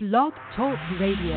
[0.00, 1.34] Blog Talk Radio.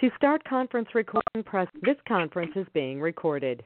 [0.00, 3.64] To start conference recording, press this conference is being recorded.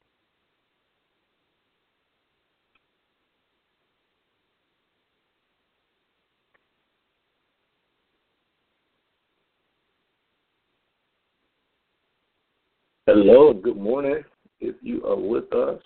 [13.08, 14.24] Hello, good morning.
[14.58, 15.80] If you are with us,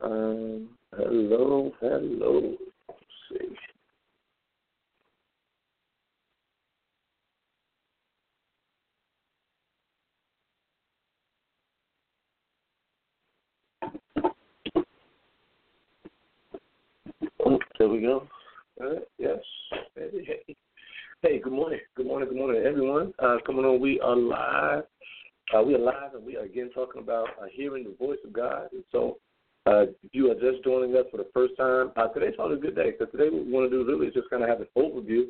[0.00, 2.56] um, hello, hello.
[2.88, 3.54] Let's see.
[17.46, 18.26] Oh, there we go.
[18.82, 19.38] Uh, yes.
[19.94, 20.56] Hey, hey.
[21.22, 21.78] hey, good morning.
[21.94, 22.28] Good morning.
[22.28, 23.14] Good morning, everyone.
[23.20, 24.82] Uh, coming on, we are live.
[25.50, 28.32] Uh, we are live, and we are again talking about uh, hearing the voice of
[28.32, 28.68] God.
[28.72, 29.18] And so,
[29.66, 32.60] uh, if you are just joining us for the first time, uh, today's probably a
[32.60, 34.60] good day because today what we want to do really is just kind of have
[34.60, 35.24] an overview.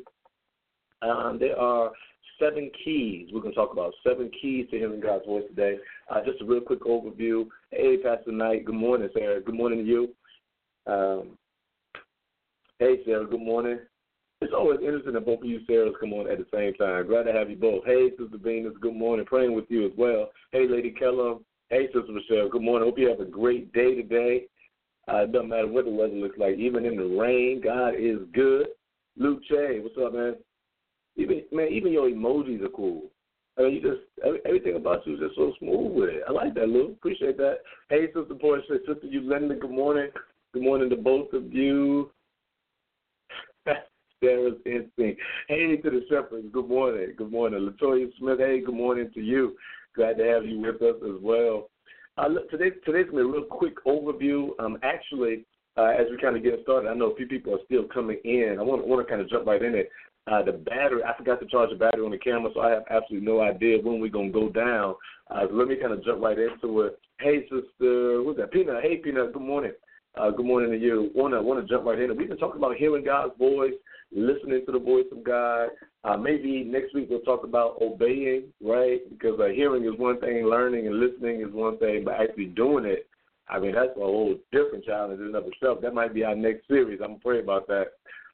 [1.01, 1.91] Um, there are
[2.39, 3.93] seven keys we're going to talk about.
[4.07, 5.77] Seven keys to hearing God's voice today.
[6.09, 7.45] Uh, just a real quick overview.
[7.71, 8.65] Hey, Pastor Knight.
[8.65, 9.41] Good morning, Sarah.
[9.41, 10.09] Good morning to you.
[10.87, 11.37] Um,
[12.79, 13.25] hey, Sarah.
[13.25, 13.79] Good morning.
[14.43, 17.07] It's always interesting that both of you Sarahs come on at the same time.
[17.07, 17.85] Glad to have you both.
[17.85, 19.25] Hey, Sister Venus, good morning.
[19.25, 20.31] Praying with you as well.
[20.51, 21.35] Hey, Lady Keller.
[21.69, 22.85] Hey, Sister Michelle, good morning.
[22.85, 24.47] Hope you have a great day today.
[25.07, 26.57] Uh, it doesn't matter what the weather looks like.
[26.57, 28.67] Even in the rain, God is good.
[29.15, 30.35] Luke Che, what's up, man?
[31.15, 33.03] Even man, even your emojis are cool.
[33.57, 36.23] I mean, you just everything about you is just so smooth with it.
[36.27, 36.91] I like that, Luke.
[36.97, 37.59] Appreciate that.
[37.89, 40.09] Hey, Sister Portia, Sister Yolanda, good morning.
[40.53, 42.11] Good morning to both of you.
[44.23, 45.21] Sarah's instinct.
[45.47, 47.13] Hey to the shepherds, good morning.
[47.17, 47.59] Good morning.
[47.59, 49.55] Latoya Smith, hey, good morning to you.
[49.95, 51.69] Glad to have you with us as well.
[52.17, 54.49] Uh, look, today, today's going to be a real quick overview.
[54.59, 55.45] Um, actually,
[55.77, 58.17] uh, as we kind of get started, I know a few people are still coming
[58.23, 58.57] in.
[58.59, 59.89] I want, to kind of jump right in it.
[60.31, 62.83] Uh, the battery, I forgot to charge the battery on the camera, so I have
[62.89, 64.95] absolutely no idea when we're going to go down.
[65.29, 66.99] Uh, so let me kind of jump right into it.
[67.19, 68.51] Hey, sister, who's that?
[68.51, 68.83] Peanut.
[68.83, 69.73] Hey, Peanut, good morning.
[70.15, 71.09] Uh, good morning to you.
[71.15, 72.15] Want to want to jump right in.
[72.15, 73.73] We've been talking about hearing God's voice,
[74.11, 75.69] listening to the voice of God.
[76.03, 78.99] Uh, maybe next week we'll talk about obeying, right?
[79.09, 82.85] Because uh, hearing is one thing, learning and listening is one thing, but actually doing
[82.85, 83.07] it,
[83.49, 85.81] I mean, that's a whole different challenge in and of itself.
[85.81, 86.99] That might be our next series.
[87.03, 87.93] I'm afraid about that.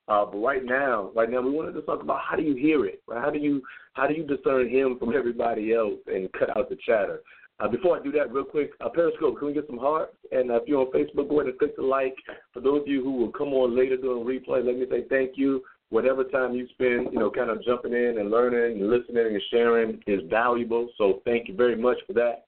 [0.09, 2.85] Uh, but right now, right now, we wanted to talk about how do you hear
[2.88, 3.01] it?
[3.07, 3.23] Right?
[3.23, 3.61] How do you
[3.94, 7.22] how do you discern him from everybody else and cut out the chatter?
[7.59, 10.16] Uh, before I do that, real quick, uh, Periscope, can we get some hearts?
[10.31, 12.16] And uh, if you're on Facebook, go ahead and click the like.
[12.53, 15.31] For those of you who will come on later during replay, let me say thank
[15.36, 15.62] you.
[15.90, 19.42] Whatever time you spend, you know, kind of jumping in and learning and listening and
[19.52, 20.88] sharing is valuable.
[20.97, 22.46] So thank you very much for that.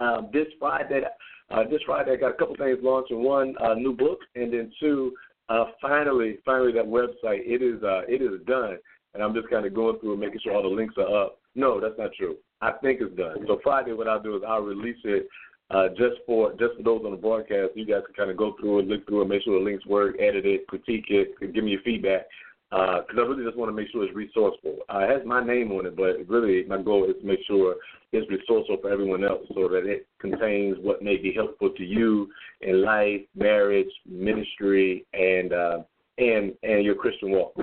[0.00, 1.02] Um, this Friday,
[1.50, 3.22] uh, this Friday, I got a couple things launching.
[3.22, 5.12] One, a new book, and then two,
[5.50, 8.78] uh, finally, finally, that website it is uh, it is done,
[9.12, 11.38] and I'm just kind of going through and making sure all the links are up.
[11.54, 12.36] No, that's not true.
[12.60, 13.44] I think it's done.
[13.46, 15.28] So Friday, what I'll do is I'll release it
[15.70, 17.70] uh, just for just for those on the broadcast.
[17.74, 19.86] You guys can kind of go through it, look through it, make sure the links
[19.86, 22.26] work, edit it, critique it, give me your feedback.
[22.70, 24.76] Because uh, I really just want to make sure it's resourceful.
[24.88, 27.74] Uh, it has my name on it, but really my goal is to make sure
[28.12, 32.28] it's resourceful for everyone else, so that it contains what may be helpful to you
[32.60, 35.78] in life, marriage, ministry, and uh,
[36.18, 37.54] and and your Christian walk.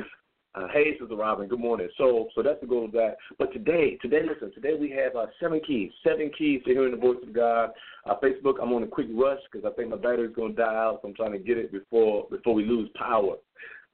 [0.57, 1.47] Uh, hey, is Robin.
[1.47, 1.88] Good morning.
[2.00, 3.18] So, so that's the goal of that.
[3.38, 4.51] But today, today, listen.
[4.56, 5.91] Today we have uh, seven keys.
[6.03, 7.69] Seven keys to hearing the voice of God.
[8.09, 8.56] Uh, Facebook.
[8.59, 11.00] I'm on a quick rush because I think my battery's going to die out.
[11.01, 13.35] So I'm trying to get it before before we lose power.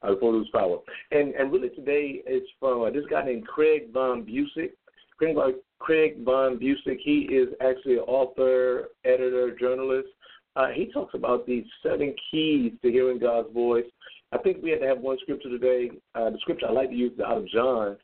[0.03, 0.77] Uh, before we lose power.
[1.11, 4.71] And and really today it's from uh, this guy named Craig Von Buseck.
[5.17, 5.35] Craig,
[5.79, 6.97] Craig Von Buseck.
[7.03, 10.07] He is actually an author, editor, journalist.
[10.55, 13.85] Uh, he talks about these seven keys to hearing God's voice.
[14.33, 15.91] I think we had to have one scripture today.
[16.15, 17.97] Uh, the scripture I like to use is out of John.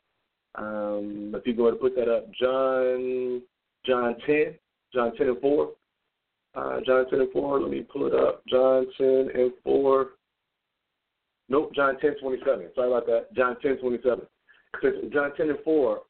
[0.56, 3.42] Um, if you go ahead and put that up, John,
[3.86, 4.56] John ten,
[4.94, 5.71] John ten and four,
[6.56, 7.59] uh, John ten and four.
[7.59, 8.44] Let me pull it up.
[8.48, 10.09] John ten and four.
[11.50, 12.68] Nope, John ten twenty seven.
[12.75, 13.33] Sorry about that.
[13.36, 14.25] John ten twenty seven.
[15.12, 16.01] John ten and four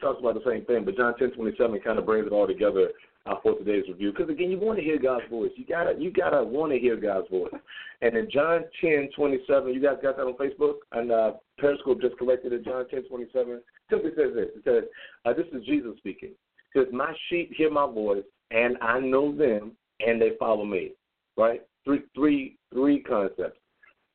[0.00, 2.46] talks about the same thing, but John ten twenty seven kind of brings it all
[2.46, 2.90] together
[3.26, 4.12] uh, for today's review.
[4.12, 5.50] Because again, you want to hear God's voice.
[5.56, 7.52] You gotta you gotta want to hear God's voice.
[8.00, 12.00] And in John ten twenty seven, you guys got that on Facebook and uh, Periscope
[12.00, 12.64] just corrected it.
[12.64, 13.60] John ten twenty seven
[13.90, 14.48] simply says this.
[14.56, 14.84] It says,
[15.24, 16.30] uh, "This is Jesus speaking.
[16.30, 20.92] It says, My sheep hear my voice, and I know them, and they follow me."
[21.36, 21.62] Right?
[21.84, 23.58] Three three three concepts.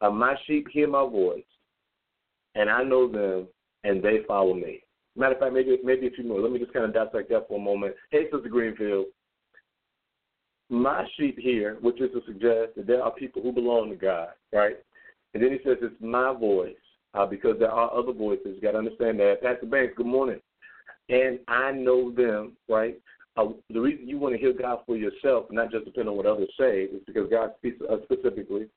[0.02, 1.44] Uh, my sheep hear my voice,
[2.56, 3.48] and I know them,
[3.84, 4.82] and they follow me.
[5.16, 6.40] Matter of fact, maybe maybe a few more.
[6.40, 7.96] Let me just kind of dissect that for a moment.
[8.12, 9.06] Hey, Sister Greenfield.
[10.70, 14.30] My sheep here, which is to suggest that there are people who belong to God,
[14.52, 14.78] right?
[15.34, 16.76] And then he says it's my voice
[17.14, 18.56] uh, because there are other voices.
[18.56, 19.42] You got to understand that.
[19.44, 20.40] Pastor Banks, good morning.
[21.10, 23.00] And I know them, right?
[23.36, 26.26] Uh, the reason you want to hear God for yourself, not just depend on what
[26.26, 28.68] others say, is because God speaks to us specifically.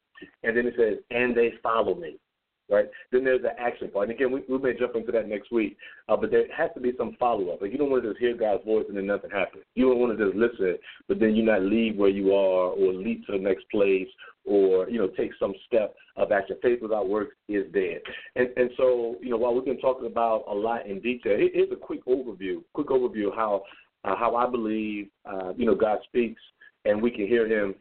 [0.42, 2.18] And then it says, and they follow me
[2.68, 2.86] right?
[3.12, 4.08] Then there's the action part.
[4.08, 5.76] And again, we, we may jump into that next week,
[6.08, 7.62] uh, but there has to be some follow up.
[7.62, 9.64] Like you don't want to just hear God's voice and then nothing happens.
[9.74, 10.78] You don't want to just listen,
[11.08, 14.08] but then you not leave where you are or leap to the next place
[14.44, 16.56] or you know take some step of action.
[16.62, 18.00] Faith without works is dead.
[18.36, 21.72] And and so you know while we've been talking about a lot in detail, here's
[21.72, 23.62] a quick overview, quick overview how
[24.04, 26.40] uh, how I believe uh, you know God speaks
[26.84, 27.74] and we can hear Him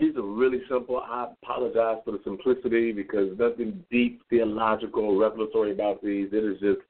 [0.00, 0.98] these are really simple.
[0.98, 6.28] I apologize for the simplicity because nothing deep, theological, revelatory about these.
[6.32, 6.86] It is just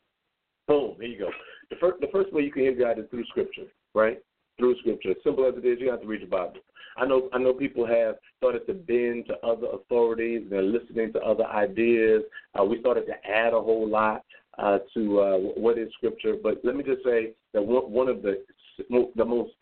[0.66, 0.96] boom.
[1.00, 1.30] Here you go.
[1.70, 4.22] The first, the first way you can hear God is through Scripture, right?
[4.58, 5.10] Through Scripture.
[5.10, 6.54] As simple as it is, you have to read the Bible.
[6.96, 10.46] I know, I know people have started to bend to other authorities.
[10.48, 12.22] They're listening to other ideas.
[12.58, 14.24] Uh, we started to add a whole lot
[14.58, 16.34] uh, to uh, what is Scripture.
[16.40, 18.44] But let me just say that one, one of the
[19.16, 19.52] the most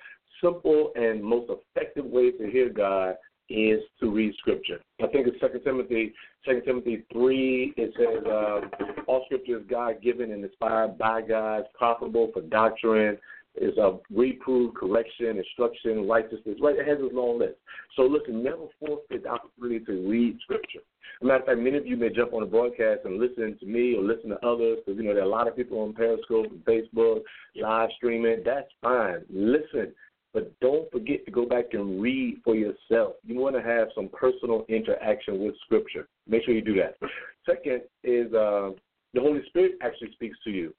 [0.42, 3.16] simple and most effective ways to hear God
[3.52, 4.80] is to read scripture.
[5.02, 6.14] I think it's Second Timothy,
[6.44, 7.74] Second Timothy three.
[7.76, 13.18] It says uh, all scripture is God given and inspired by God, profitable for doctrine,
[13.54, 16.56] is a reproof, correction, instruction, righteousness.
[16.60, 17.56] Right, it has a long list.
[17.96, 20.80] So listen, never forfeit the opportunity to read scripture.
[21.20, 23.56] As a matter of fact, many of you may jump on the broadcast and listen
[23.60, 25.80] to me or listen to others because you know there are a lot of people
[25.80, 27.20] on Periscope and Facebook
[27.60, 28.42] live streaming.
[28.44, 29.22] That's fine.
[29.30, 29.92] Listen
[30.34, 33.14] but don't forget to go back and read for yourself.
[33.24, 36.08] You want to have some personal interaction with Scripture.
[36.26, 36.96] Make sure you do that.
[37.44, 38.70] Second is uh,
[39.14, 40.74] the Holy Spirit actually speaks to you.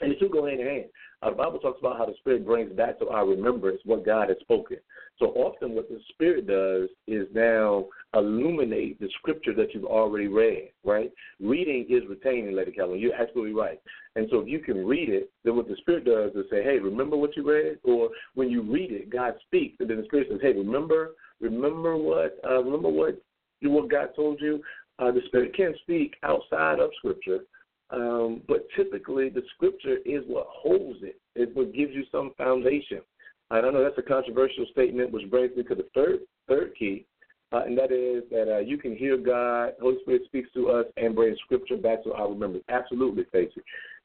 [0.00, 0.84] And the two go hand in hand.
[1.20, 4.28] Uh, the Bible talks about how the Spirit brings back to our remembrance what God
[4.28, 4.76] has spoken.
[5.18, 10.70] So often, what the Spirit does is now illuminate the scripture that you've already read,
[10.84, 11.12] right?
[11.40, 13.00] Reading is retaining, Lady Calvin.
[13.00, 13.80] You're absolutely right.
[14.14, 16.78] And so, if you can read it, then what the Spirit does is say, hey,
[16.78, 17.78] remember what you read?
[17.82, 21.96] Or when you read it, God speaks, and then the Spirit says, hey, remember, remember
[21.96, 23.20] what, uh, remember what,
[23.62, 24.62] what God told you?
[25.00, 27.40] Uh, the Spirit can speak outside of Scripture,
[27.90, 31.20] um, but typically, the scripture is what holds it.
[31.34, 33.00] It what gives you some foundation.
[33.50, 37.06] I don't know that's a controversial statement, which brings me to the third third key,
[37.52, 40.86] uh, and that is that uh, you can hear God, Holy Spirit speaks to us,
[40.96, 42.64] and bring Scripture back to our remembrance.
[42.68, 43.62] Absolutely, Stacey.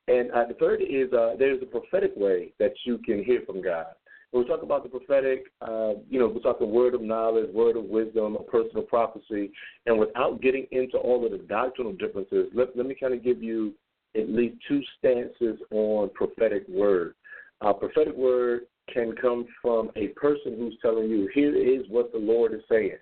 [0.08, 3.62] And uh, the third is uh, there's a prophetic way that you can hear from
[3.62, 3.88] God.
[4.34, 7.78] When we talk about the prophetic, uh, you know, we're talking word of knowledge, word
[7.78, 9.52] of wisdom, a personal prophecy.
[9.86, 13.44] And without getting into all of the doctrinal differences, let, let me kind of give
[13.44, 13.74] you
[14.16, 17.14] at least two stances on prophetic word.
[17.62, 22.18] Uh, prophetic word can come from a person who's telling you, here is what the
[22.18, 22.98] Lord is saying.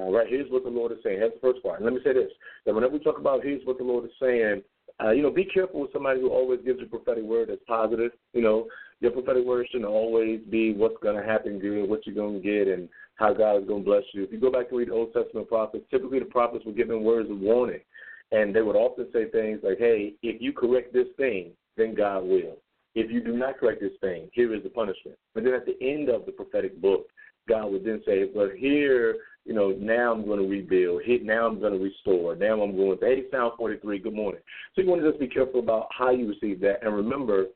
[0.00, 1.20] Uh, right, here's what the Lord is saying.
[1.20, 1.80] That's the first part.
[1.80, 2.32] And let me say this:
[2.64, 4.62] that whenever we talk about here's what the Lord is saying,
[5.04, 8.10] uh, you know, be careful with somebody who always gives a prophetic word that's positive.
[8.32, 8.66] You know,
[9.00, 12.48] your prophetic word shouldn't always be what's going to happen good, what you're going to
[12.48, 14.24] get, and how God is going to bless you.
[14.24, 17.30] If you go back and read Old Testament prophets, typically the prophets were given words
[17.30, 17.80] of warning,
[18.32, 22.24] and they would often say things like, "Hey, if you correct this thing, then God
[22.24, 22.58] will.
[22.94, 25.76] If you do not correct this thing, here is the punishment." But then at the
[25.82, 27.08] end of the prophetic book,
[27.48, 31.02] God would then say, "But here you know, now I'm going to rebuild.
[31.22, 32.34] Now I'm going to restore.
[32.34, 34.00] Now I'm going to 80 Sound 43.
[34.00, 34.40] Good morning.
[34.74, 37.46] So you want to just be careful about how you receive that, and remember,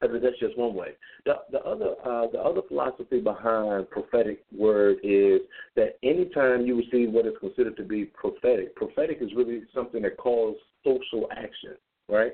[0.00, 0.90] that's just one way.
[1.26, 5.40] The, the other uh, the other philosophy behind prophetic word is
[5.76, 10.16] that anytime you receive what is considered to be prophetic, prophetic is really something that
[10.16, 11.76] calls social action,
[12.08, 12.32] right?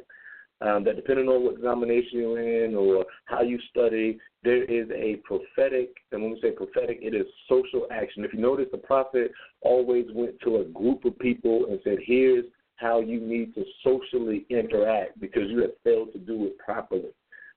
[0.60, 5.16] um, that depending on what denomination you're in or how you study, there is a
[5.24, 8.24] prophetic, and when we say prophetic, it is social action.
[8.24, 12.44] If you notice, the prophet always went to a group of people and said, here's
[12.76, 17.10] how you need to socially interact because you have failed to do it properly.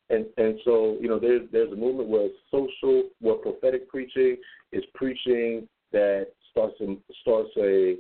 [0.10, 4.38] And and so you know there's there's a movement where social where prophetic preaching
[4.72, 7.96] is preaching that starts a, starts a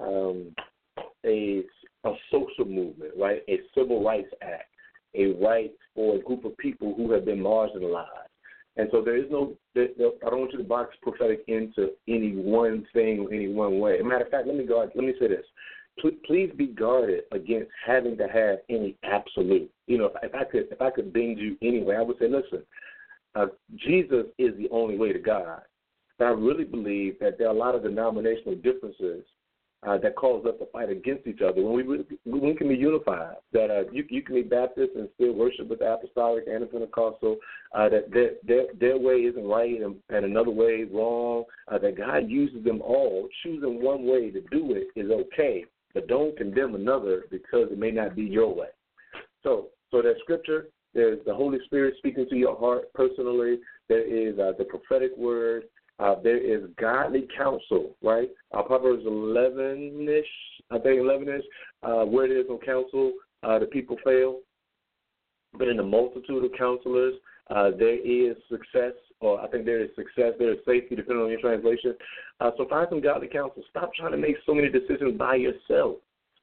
[0.00, 0.54] um,
[1.24, 1.62] a
[2.04, 3.42] a social movement, right?
[3.48, 4.70] A civil rights act,
[5.14, 8.06] a right for a group of people who have been marginalized.
[8.76, 11.90] And so there is no, there, there, I don't want you to box prophetic into
[12.08, 13.94] any one thing or any one way.
[13.96, 14.78] As a matter of fact, let me go.
[14.78, 15.44] Let me say this:
[16.26, 19.70] please be guarded against having to have any absolute.
[19.86, 22.64] You know, if, I could, if I could bend you anyway, I would say, listen,
[23.34, 25.62] uh, Jesus is the only way to God.
[26.18, 29.24] But I really believe that there are a lot of denominational differences
[29.82, 32.74] uh, that cause us to fight against each other when we when we can be
[32.74, 33.36] unified.
[33.52, 36.66] That uh, you you can be Baptist and still worship with the Apostolic and the
[36.66, 37.36] Pentecostal.
[37.74, 41.44] Uh, that their, their their way isn't right and, and another way wrong.
[41.68, 43.28] Uh, that God uses them all.
[43.42, 47.90] Choosing one way to do it is okay, but don't condemn another because it may
[47.90, 48.68] not be your way.
[49.42, 50.66] So so that scripture.
[50.92, 53.58] There's the Holy Spirit speaking to your heart personally.
[53.88, 55.64] There is uh, the prophetic word.
[56.00, 58.28] Uh, there is godly counsel, right?
[58.52, 60.24] Uh, Proverbs 11 ish,
[60.70, 61.44] I think 11 ish,
[61.82, 64.40] uh, where there's no counsel, uh, the people fail.
[65.52, 67.14] But in the multitude of counselors,
[67.50, 71.30] uh, there is success, or I think there is success, there is safety, depending on
[71.30, 71.94] your translation.
[72.40, 73.62] Uh, so find some godly counsel.
[73.70, 75.96] Stop trying to make so many decisions by yourself.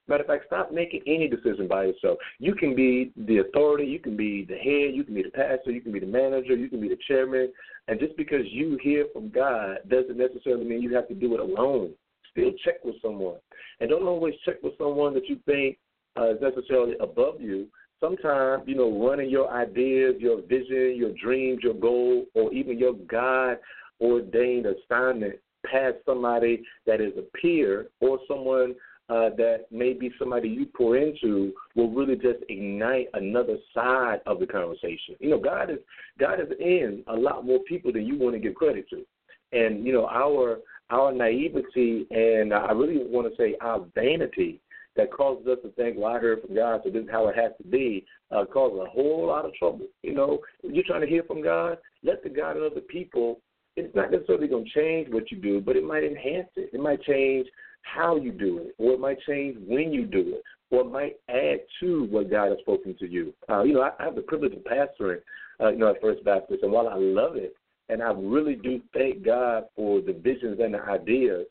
[0.08, 2.18] Matter of fact, stop making any decision by yourself.
[2.40, 5.72] You can be the authority, you can be the head, you can be the pastor,
[5.72, 7.52] you can be the manager, you can be the chairman.
[7.90, 11.42] And just because you hear from God doesn't necessarily mean you have to do it
[11.42, 11.94] alone.
[12.32, 13.38] Still check with someone.
[13.82, 15.78] And don't always check with someone that you think
[16.18, 17.68] uh, is necessarily above you.
[18.00, 22.94] Sometimes, you know, running your ideas, your vision, your dreams, your goal, or even your
[22.94, 23.58] God
[24.00, 25.36] ordained assignment
[25.66, 28.76] past somebody that is a peer or someone
[29.10, 34.46] uh, that maybe somebody you pour into will really just ignite another side of the
[34.46, 35.16] conversation.
[35.20, 35.78] You know, God is
[36.20, 39.06] God is in a lot more people than you want to give credit to,
[39.54, 44.60] and you know our our naivety and I really want to say our vanity
[44.98, 47.36] that causes us to think, well, I heard from God, so this is how it
[47.36, 49.86] has to be, uh, causes a whole lot of trouble.
[50.04, 53.40] You know, you're trying to hear from God, let the God of other people.
[53.76, 56.72] It's not necessarily going to change what you do, but it might enhance it.
[56.74, 57.48] It might change
[57.84, 61.16] how you do it, or it might change when you do it, or it might
[61.30, 63.34] add to what God has spoken to you.
[63.50, 65.20] Uh, you know, I, I have the privilege of pastoring,
[65.62, 67.56] uh, you know, at First Baptist, and while I love it,
[67.90, 71.46] and I really do thank God for the visions and the ideas.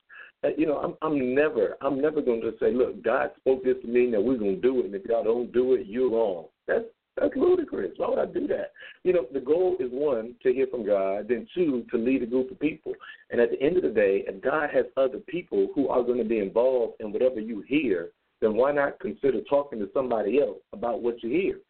[0.46, 3.76] Uh, you know, I'm, I'm never, I'm never going to say, look, God spoke this
[3.82, 6.10] to me, now we're going to do it, and if y'all don't do it, you're
[6.10, 6.46] wrong.
[6.68, 6.84] That's
[7.16, 7.92] that's ludicrous.
[7.96, 8.72] Why would I do that?
[9.02, 12.26] You know, the goal is one, to hear from God, then two, to lead a
[12.26, 12.92] group of people.
[13.30, 16.18] And at the end of the day, if God has other people who are going
[16.18, 18.10] to be involved in whatever you hear,
[18.42, 21.60] then why not consider talking to somebody else about what you hear?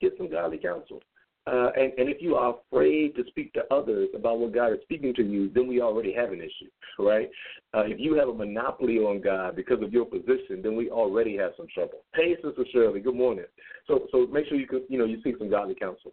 [0.00, 1.02] Get some godly counsel.
[1.46, 4.78] Uh, and, and if you are afraid to speak to others about what God is
[4.82, 7.28] speaking to you, then we already have an issue, right?
[7.74, 11.36] Uh, if you have a monopoly on God because of your position, then we already
[11.36, 11.98] have some trouble.
[12.14, 13.44] Hey, Sister Shirley, good morning.
[13.86, 16.12] So, so make sure you can, you know you seek some godly counsel.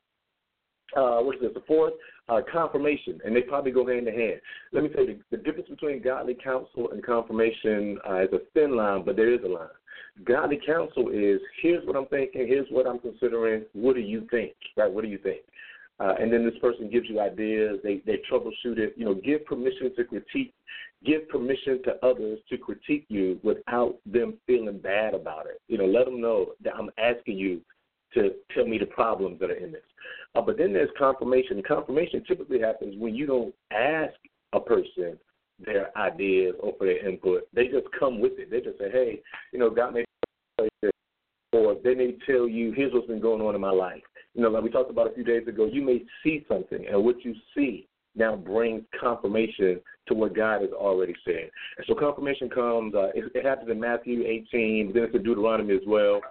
[0.97, 1.51] Uh, what's this?
[1.53, 1.93] The fourth,
[2.27, 4.41] uh, confirmation, and they probably go hand in hand.
[4.73, 8.39] Let me tell you, the, the difference between godly counsel and confirmation uh, is a
[8.53, 9.67] thin line, but there is a line.
[10.24, 13.63] Godly counsel is here's what I'm thinking, here's what I'm considering.
[13.74, 14.53] What do you think?
[14.77, 14.91] Right?
[14.91, 15.41] What do you think?
[16.00, 17.79] Uh, and then this person gives you ideas.
[17.84, 18.93] They they troubleshoot it.
[18.98, 20.53] You know, give permission to critique.
[21.05, 25.60] Give permission to others to critique you without them feeling bad about it.
[25.67, 27.62] You know, let them know that I'm asking you
[28.13, 29.81] to tell me the problems that are in this.
[30.36, 31.62] Uh, but then there's confirmation.
[31.67, 34.13] Confirmation typically happens when you don't ask
[34.53, 35.17] a person
[35.65, 37.48] their ideas or for their input.
[37.53, 38.50] They just come with it.
[38.50, 40.06] They just say, hey, you know, God you
[40.82, 40.91] this.
[41.53, 44.01] Or they may tell you, here's what's been going on in my life.
[44.34, 47.03] You know, like we talked about a few days ago, you may see something, and
[47.03, 51.50] what you see now brings confirmation to what God has already said.
[51.77, 55.24] And so confirmation comes, uh, it, it happens in Matthew 18, but then it's in
[55.24, 56.22] Deuteronomy as well.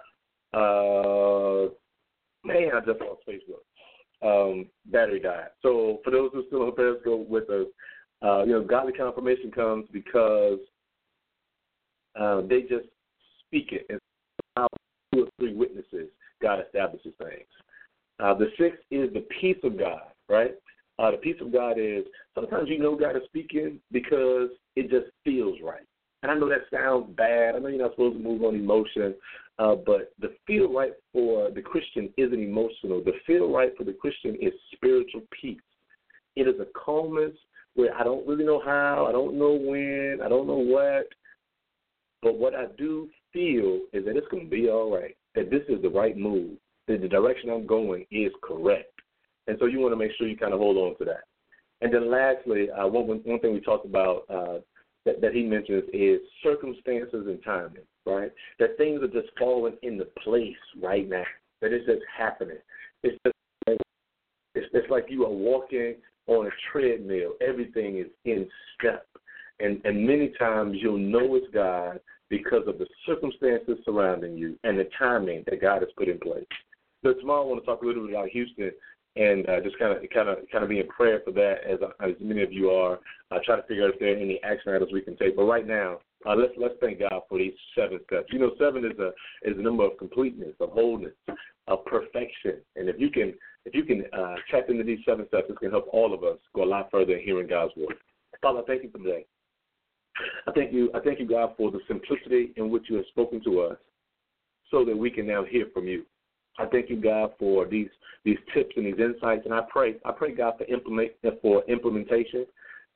[0.53, 1.69] Uh,
[2.43, 3.61] man, I just lost Facebook.
[4.23, 5.47] Um, battery died.
[5.63, 7.65] So for those who still on Periscope with us,
[8.23, 10.59] uh, you know, godly confirmation comes because
[12.19, 12.87] uh, they just
[13.45, 13.99] speak it, and
[15.13, 16.09] two or three witnesses,
[16.41, 17.47] God establishes things.
[18.19, 20.53] Uh, the sixth is the peace of God, right?
[20.99, 22.03] Uh, the peace of God is
[22.35, 25.85] sometimes you know God is speaking because it just feels right.
[26.21, 27.55] And I know that sounds bad.
[27.55, 29.15] I know you're not supposed to move on emotion,
[29.57, 33.03] uh, but the feel right for the Christian isn't emotional.
[33.03, 35.57] The feel right for the Christian is spiritual peace.
[36.35, 37.33] It is a calmness
[37.75, 41.07] where I don't really know how, I don't know when, I don't know what,
[42.21, 45.63] but what I do feel is that it's going to be all right, that this
[45.69, 48.93] is the right move, that the direction I'm going is correct.
[49.47, 51.23] And so you want to make sure you kind of hold on to that.
[51.81, 54.59] And then lastly, uh, one, one thing we talked about uh,
[55.05, 58.31] that, that he mentions is circumstances and timing, right?
[58.59, 61.23] That things are just falling into place right now,
[61.61, 62.57] that it's just happening.
[63.03, 63.35] It's just
[64.53, 65.95] it's, it's like you are walking
[66.35, 67.31] on a treadmill.
[67.51, 68.41] Everything is in
[68.73, 69.05] step.
[69.63, 74.75] And, and many times you'll know it's God because of the circumstances surrounding you and
[74.77, 76.51] the timing that God has put in place.
[77.03, 78.71] So tomorrow I want to talk a little bit about Houston
[79.15, 81.79] and uh, just kind of kind of kind of be in prayer for that as
[82.07, 82.95] as many of you are.
[83.29, 85.35] Uh, try to figure out if there are any action items we can take.
[85.35, 88.27] But right now, Uh, let's let's thank God for these seven steps.
[88.33, 89.09] You know, seven is a
[89.49, 91.17] is a number of completeness, of wholeness,
[91.71, 92.55] of perfection.
[92.77, 93.33] And if you can
[93.65, 96.37] if you can uh, tap into these seven steps, it can help all of us
[96.55, 97.95] go a lot further in hearing God's word.
[98.41, 99.25] Father, I thank you for today.
[100.47, 100.91] I thank you.
[100.93, 103.77] I thank you, God, for the simplicity in which you have spoken to us,
[104.69, 106.05] so that we can now hear from you.
[106.59, 107.89] I thank you, God, for these
[108.23, 112.45] these tips and these insights, and I pray, I pray, God, for implement for implementation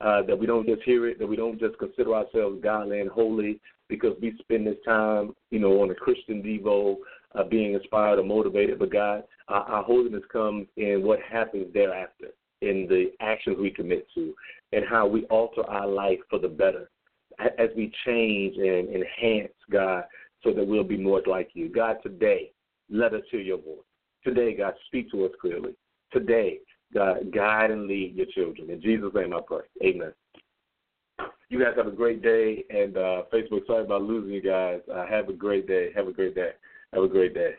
[0.01, 3.09] uh, that we don't just hear it, that we don't just consider ourselves godly and
[3.09, 6.97] holy because we spend this time, you know, on a Christian Devo,
[7.37, 8.79] uh, being inspired or motivated.
[8.79, 12.27] But God, our, our holiness comes in what happens thereafter,
[12.61, 14.33] in the actions we commit to,
[14.71, 16.89] and how we alter our life for the better
[17.39, 20.03] as we change and enhance, God,
[20.43, 21.69] so that we'll be more like you.
[21.69, 22.51] God, today,
[22.89, 23.79] let us hear your voice.
[24.23, 25.75] Today, God, speak to us clearly.
[26.11, 26.59] Today,
[26.93, 28.69] God, guide and lead your children.
[28.69, 29.65] In Jesus' name I pray.
[29.83, 30.13] Amen.
[31.49, 32.63] You guys have a great day.
[32.69, 34.79] And uh, Facebook, sorry about losing you guys.
[34.93, 35.89] Uh, have a great day.
[35.95, 36.51] Have a great day.
[36.95, 37.51] Have a great day.